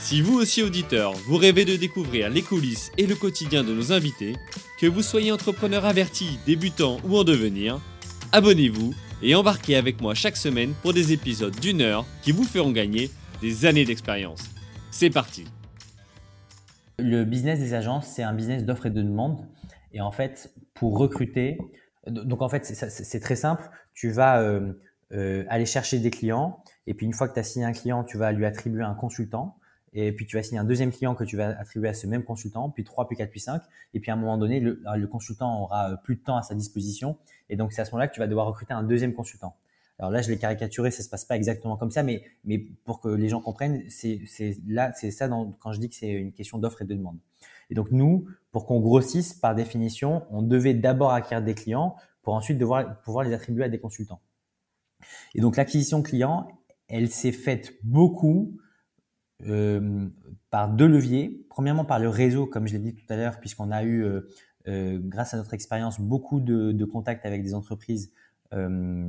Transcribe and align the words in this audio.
Si 0.00 0.22
vous 0.22 0.38
aussi 0.38 0.62
auditeur, 0.62 1.12
vous 1.26 1.36
rêvez 1.36 1.66
de 1.66 1.76
découvrir 1.76 2.30
les 2.30 2.40
coulisses 2.40 2.90
et 2.96 3.06
le 3.06 3.14
quotidien 3.14 3.62
de 3.62 3.74
nos 3.74 3.92
invités, 3.92 4.34
que 4.80 4.86
vous 4.86 5.02
soyez 5.02 5.30
entrepreneur 5.30 5.84
averti, 5.84 6.38
débutant 6.46 6.96
ou 7.04 7.18
en 7.18 7.22
devenir, 7.22 7.78
abonnez-vous 8.32 8.94
et 9.22 9.34
embarquez 9.34 9.76
avec 9.76 10.00
moi 10.00 10.14
chaque 10.14 10.38
semaine 10.38 10.72
pour 10.80 10.94
des 10.94 11.12
épisodes 11.12 11.54
d'une 11.60 11.82
heure 11.82 12.06
qui 12.22 12.32
vous 12.32 12.44
feront 12.44 12.72
gagner 12.72 13.10
des 13.42 13.66
années 13.66 13.84
d'expérience. 13.84 14.42
C'est 14.90 15.10
parti 15.10 15.44
Le 16.98 17.24
business 17.24 17.60
des 17.60 17.74
agences, 17.74 18.06
c'est 18.06 18.22
un 18.22 18.32
business 18.32 18.64
d'offre 18.64 18.86
et 18.86 18.90
de 18.90 19.02
demande. 19.02 19.46
Et 19.92 20.00
en 20.00 20.12
fait, 20.12 20.50
pour 20.72 20.96
recruter, 20.96 21.58
donc 22.06 22.40
en 22.40 22.48
fait, 22.48 22.64
c'est 22.64 23.20
très 23.20 23.36
simple. 23.36 23.68
Tu 23.92 24.10
vas 24.10 24.40
euh, 24.40 24.72
euh, 25.12 25.44
aller 25.50 25.66
chercher 25.66 25.98
des 25.98 26.10
clients, 26.10 26.64
et 26.86 26.94
puis 26.94 27.04
une 27.04 27.12
fois 27.12 27.28
que 27.28 27.34
tu 27.34 27.40
as 27.40 27.44
signé 27.44 27.66
un 27.66 27.72
client, 27.72 28.02
tu 28.02 28.16
vas 28.16 28.32
lui 28.32 28.46
attribuer 28.46 28.82
un 28.82 28.94
consultant. 28.94 29.58
Et 29.92 30.12
puis 30.12 30.26
tu 30.26 30.36
vas 30.36 30.42
signer 30.42 30.60
un 30.60 30.64
deuxième 30.64 30.92
client 30.92 31.14
que 31.14 31.24
tu 31.24 31.36
vas 31.36 31.48
attribuer 31.58 31.88
à 31.88 31.94
ce 31.94 32.06
même 32.06 32.22
consultant, 32.22 32.70
puis 32.70 32.84
trois, 32.84 33.08
puis 33.08 33.16
quatre, 33.16 33.30
puis 33.30 33.40
cinq. 33.40 33.62
Et 33.92 34.00
puis 34.00 34.10
à 34.10 34.14
un 34.14 34.16
moment 34.16 34.38
donné, 34.38 34.60
le, 34.60 34.80
le 34.96 35.06
consultant 35.06 35.62
aura 35.62 35.96
plus 36.04 36.16
de 36.16 36.20
temps 36.20 36.36
à 36.36 36.42
sa 36.42 36.54
disposition. 36.54 37.18
Et 37.48 37.56
donc 37.56 37.72
c'est 37.72 37.82
à 37.82 37.84
ce 37.84 37.90
moment-là 37.90 38.08
que 38.08 38.14
tu 38.14 38.20
vas 38.20 38.28
devoir 38.28 38.46
recruter 38.46 38.72
un 38.72 38.84
deuxième 38.84 39.12
consultant. 39.12 39.56
Alors 39.98 40.10
là, 40.10 40.22
je 40.22 40.30
l'ai 40.30 40.38
caricaturé, 40.38 40.90
ça 40.90 41.02
se 41.02 41.10
passe 41.10 41.26
pas 41.26 41.36
exactement 41.36 41.76
comme 41.76 41.90
ça, 41.90 42.02
mais, 42.02 42.22
mais 42.44 42.58
pour 42.58 43.00
que 43.00 43.08
les 43.08 43.28
gens 43.28 43.42
comprennent, 43.42 43.82
c'est 43.90 44.22
là, 44.66 44.92
c'est 44.94 45.10
ça 45.10 45.28
dans, 45.28 45.52
quand 45.60 45.72
je 45.72 45.80
dis 45.80 45.90
que 45.90 45.94
c'est 45.94 46.08
une 46.08 46.32
question 46.32 46.56
d'offre 46.56 46.80
et 46.80 46.84
de 46.86 46.94
demande. 46.94 47.18
Et 47.68 47.74
donc 47.74 47.90
nous, 47.90 48.26
pour 48.50 48.64
qu'on 48.64 48.80
grossisse, 48.80 49.34
par 49.34 49.54
définition, 49.54 50.22
on 50.30 50.40
devait 50.40 50.72
d'abord 50.72 51.12
acquérir 51.12 51.44
des 51.44 51.54
clients 51.54 51.96
pour 52.22 52.32
ensuite 52.32 52.56
devoir 52.56 53.02
pouvoir 53.02 53.24
les 53.24 53.34
attribuer 53.34 53.64
à 53.64 53.68
des 53.68 53.78
consultants. 53.78 54.22
Et 55.34 55.42
donc 55.42 55.56
l'acquisition 55.56 56.02
client, 56.02 56.48
elle 56.88 57.10
s'est 57.10 57.32
faite 57.32 57.74
beaucoup 57.82 58.56
euh, 59.46 60.08
par 60.50 60.70
deux 60.70 60.86
leviers. 60.86 61.44
Premièrement 61.48 61.84
par 61.84 61.98
le 61.98 62.08
réseau, 62.08 62.46
comme 62.46 62.66
je 62.66 62.74
l'ai 62.74 62.78
dit 62.78 62.94
tout 62.94 63.12
à 63.12 63.16
l'heure, 63.16 63.40
puisqu'on 63.40 63.70
a 63.70 63.82
eu, 63.82 64.02
euh, 64.02 64.28
euh, 64.68 64.98
grâce 65.02 65.34
à 65.34 65.36
notre 65.36 65.54
expérience, 65.54 66.00
beaucoup 66.00 66.40
de, 66.40 66.72
de, 66.72 66.84
contacts 66.84 67.26
avec 67.26 67.42
des 67.42 67.54
entreprises 67.54 68.12
euh, 68.52 68.68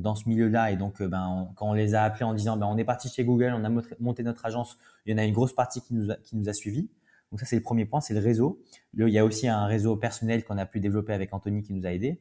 dans 0.00 0.14
ce 0.14 0.28
milieu-là. 0.28 0.70
Et 0.70 0.76
donc, 0.76 1.02
ben, 1.02 1.50
quand 1.56 1.70
on 1.70 1.74
les 1.74 1.94
a 1.94 2.02
appelés 2.02 2.24
en 2.24 2.34
disant, 2.34 2.56
ben, 2.56 2.66
on 2.66 2.76
est 2.76 2.84
parti 2.84 3.08
chez 3.08 3.24
Google, 3.24 3.54
on 3.56 3.64
a 3.64 3.82
monté 4.00 4.22
notre 4.22 4.44
agence, 4.46 4.78
il 5.06 5.12
y 5.12 5.14
en 5.14 5.18
a 5.18 5.24
une 5.24 5.34
grosse 5.34 5.54
partie 5.54 5.80
qui 5.80 5.94
nous 5.94 6.10
a, 6.10 6.16
qui 6.16 6.36
nous 6.36 6.48
a 6.48 6.52
suivis. 6.52 6.90
Donc 7.30 7.40
ça, 7.40 7.46
c'est 7.46 7.56
le 7.56 7.62
premier 7.62 7.86
point, 7.86 8.00
c'est 8.02 8.12
le 8.12 8.20
réseau. 8.20 8.62
il 8.92 9.08
y 9.08 9.18
a 9.18 9.24
aussi 9.24 9.48
un 9.48 9.64
réseau 9.64 9.96
personnel 9.96 10.44
qu'on 10.44 10.58
a 10.58 10.66
pu 10.66 10.80
développer 10.80 11.14
avec 11.14 11.32
Anthony 11.32 11.62
qui 11.62 11.72
nous 11.72 11.86
a 11.86 11.92
aidés. 11.92 12.20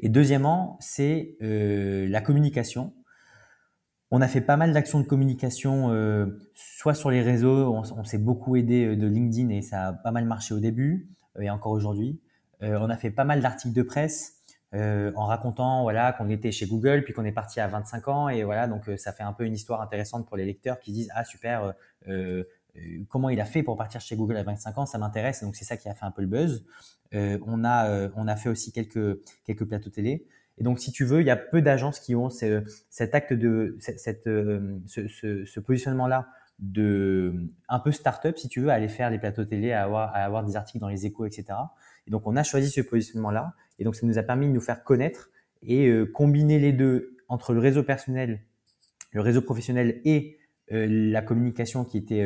Et 0.00 0.08
deuxièmement, 0.08 0.76
c'est 0.80 1.36
euh, 1.40 2.08
la 2.08 2.20
communication. 2.20 2.92
On 4.14 4.20
a 4.20 4.28
fait 4.28 4.42
pas 4.42 4.56
mal 4.56 4.72
d'actions 4.72 5.00
de 5.00 5.06
communication, 5.06 5.90
euh, 5.90 6.38
soit 6.54 6.94
sur 6.94 7.10
les 7.10 7.22
réseaux, 7.22 7.74
on, 7.74 8.04
s'est 8.04 8.18
beaucoup 8.18 8.56
aidé 8.56 8.86
euh, 8.86 8.96
de 8.96 9.06
LinkedIn 9.06 9.48
et 9.48 9.62
ça 9.62 9.88
a 9.88 9.92
pas 9.92 10.10
mal 10.10 10.26
marché 10.26 10.54
au 10.54 10.60
début 10.60 11.08
et 11.40 11.50
encore 11.50 11.72
aujourd'hui. 11.72 12.20
on 12.60 12.90
a 12.90 12.96
fait 12.96 13.10
pas 13.10 13.24
mal 13.24 13.40
d'articles 13.40 13.74
de 13.74 13.82
presse 13.82 14.34
en 14.74 15.24
racontant 15.24 15.82
voilà 15.82 16.12
qu'on 16.12 16.28
était 16.28 16.52
chez 16.52 16.66
Google 16.66 17.04
puis 17.04 17.14
qu'on 17.14 17.24
est 17.24 17.32
parti 17.32 17.58
à 17.58 17.68
25 17.68 18.08
ans 18.08 18.28
et 18.28 18.44
voilà 18.44 18.68
donc 18.68 18.90
ça 18.98 19.12
fait 19.12 19.22
un 19.22 19.32
peu 19.32 19.44
une 19.44 19.54
histoire 19.54 19.80
intéressante 19.80 20.26
pour 20.26 20.36
les 20.36 20.44
lecteurs 20.44 20.78
qui 20.78 20.92
disent 20.92 21.08
ah 21.14 21.24
super 21.24 21.74
comment 23.08 23.28
il 23.28 23.40
a 23.40 23.44
fait 23.44 23.62
pour 23.62 23.76
partir 23.76 24.00
chez 24.00 24.16
Google 24.16 24.36
à 24.36 24.42
25 24.42 24.78
ans, 24.78 24.86
ça 24.86 24.98
m'intéresse. 24.98 25.42
Donc 25.42 25.56
c'est 25.56 25.64
ça 25.64 25.76
qui 25.76 25.88
a 25.88 25.94
fait 25.94 26.04
un 26.04 26.10
peu 26.10 26.22
le 26.22 26.28
buzz. 26.28 26.64
Euh, 27.14 27.38
on 27.46 27.64
a 27.64 27.88
euh, 27.88 28.08
on 28.16 28.26
a 28.26 28.36
fait 28.36 28.48
aussi 28.48 28.72
quelques 28.72 29.20
quelques 29.44 29.64
plateaux 29.64 29.90
télé. 29.90 30.26
Et 30.58 30.64
donc 30.64 30.78
si 30.78 30.92
tu 30.92 31.04
veux, 31.04 31.20
il 31.20 31.26
y 31.26 31.30
a 31.30 31.36
peu 31.36 31.62
d'agences 31.62 32.00
qui 32.00 32.14
ont 32.14 32.30
cet 32.30 33.14
acte 33.14 33.32
de 33.32 33.76
cette, 33.80 34.26
euh, 34.26 34.78
ce, 34.86 35.08
ce, 35.08 35.44
ce 35.44 35.60
positionnement 35.60 36.06
là 36.06 36.28
de 36.58 37.34
un 37.68 37.78
peu 37.80 37.90
start-up 37.90 38.38
si 38.38 38.48
tu 38.48 38.60
veux 38.60 38.68
aller 38.68 38.88
faire 38.88 39.10
les 39.10 39.18
plateaux 39.18 39.44
télé 39.44 39.72
à 39.72 39.82
avoir 39.82 40.14
à 40.14 40.18
avoir 40.18 40.44
des 40.44 40.54
articles 40.54 40.78
dans 40.78 40.88
les 40.88 41.06
échos 41.06 41.24
etc. 41.24 41.46
Et 42.06 42.10
donc 42.10 42.26
on 42.26 42.36
a 42.36 42.42
choisi 42.42 42.70
ce 42.70 42.80
positionnement 42.82 43.30
là 43.30 43.54
et 43.78 43.84
donc 43.84 43.96
ça 43.96 44.06
nous 44.06 44.18
a 44.18 44.22
permis 44.22 44.46
de 44.46 44.52
nous 44.52 44.60
faire 44.60 44.84
connaître 44.84 45.30
et 45.62 45.92
combiner 46.12 46.58
les 46.58 46.72
deux 46.72 47.16
entre 47.28 47.52
le 47.52 47.60
réseau 47.60 47.82
personnel, 47.82 48.42
le 49.12 49.20
réseau 49.20 49.40
professionnel 49.42 50.00
et 50.04 50.38
la 50.68 51.22
communication 51.22 51.84
qui 51.84 51.98
était 51.98 52.24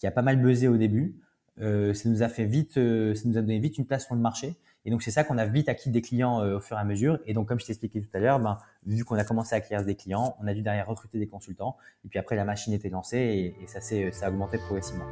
qui 0.00 0.06
a 0.06 0.10
pas 0.10 0.22
mal 0.22 0.42
buzzé 0.42 0.66
au 0.66 0.76
début. 0.76 1.20
Euh, 1.60 1.92
ça 1.92 2.08
nous 2.08 2.22
a 2.22 2.28
fait 2.28 2.46
vite, 2.46 2.78
euh, 2.78 3.14
ça 3.14 3.28
nous 3.28 3.36
a 3.36 3.42
donné 3.42 3.58
vite 3.58 3.76
une 3.78 3.86
place 3.86 4.06
sur 4.06 4.14
le 4.14 4.20
marché. 4.20 4.56
Et 4.84 4.90
donc 4.90 5.02
c'est 5.02 5.10
ça 5.10 5.24
qu'on 5.24 5.38
a 5.38 5.46
vite 5.46 5.68
acquis 5.68 5.90
des 5.90 6.00
clients 6.00 6.42
euh, 6.42 6.56
au 6.56 6.60
fur 6.60 6.76
et 6.76 6.80
à 6.80 6.84
mesure. 6.84 7.18
Et 7.26 7.34
donc 7.34 7.48
comme 7.48 7.60
je 7.60 7.66
t'expliquais 7.66 8.00
tout 8.00 8.08
à 8.14 8.18
l'heure, 8.18 8.38
ben, 8.40 8.58
vu 8.86 9.04
qu'on 9.04 9.16
a 9.16 9.24
commencé 9.24 9.54
à 9.54 9.58
acquérir 9.58 9.84
des 9.84 9.94
clients, 9.94 10.36
on 10.42 10.46
a 10.46 10.54
dû 10.54 10.62
derrière 10.62 10.86
recruter 10.86 11.18
des 11.18 11.26
consultants. 11.26 11.76
Et 12.04 12.08
puis 12.08 12.18
après 12.18 12.36
la 12.36 12.44
machine 12.44 12.72
était 12.72 12.88
lancée 12.88 13.54
et, 13.60 13.66
ça 13.66 13.80
ça 13.80 14.26
a 14.26 14.30
augmenté 14.30 14.58
progressivement. 14.58 15.06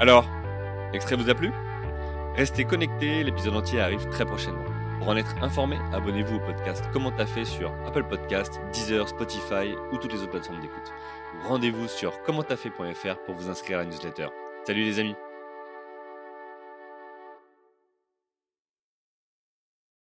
Alors, 0.00 0.28
l'extrait 0.92 1.16
vous 1.16 1.30
a 1.30 1.34
plu? 1.34 1.50
Restez 2.34 2.64
connectés, 2.64 3.24
l'épisode 3.24 3.56
entier 3.56 3.80
arrive 3.80 4.06
très 4.08 4.26
prochainement. 4.26 4.64
Pour 4.98 5.08
en 5.08 5.16
être 5.16 5.42
informé, 5.42 5.76
abonnez-vous 5.92 6.36
au 6.36 6.40
podcast 6.40 6.84
Comment 6.92 7.12
t'as 7.12 7.26
fait 7.26 7.44
sur 7.44 7.72
Apple 7.86 8.04
Podcast, 8.04 8.60
Deezer, 8.72 9.08
Spotify 9.08 9.74
ou 9.92 9.98
toutes 9.98 10.12
les 10.12 10.20
autres 10.20 10.32
plateformes 10.32 10.60
d'écoute. 10.60 10.92
Rendez-vous 11.44 11.86
sur 11.86 12.20
commenttafait.fr 12.22 13.24
pour 13.24 13.34
vous 13.34 13.48
inscrire 13.48 13.78
à 13.78 13.82
la 13.84 13.88
newsletter. 13.88 14.28
Salut 14.66 14.84
les 14.84 14.98
amis 14.98 15.14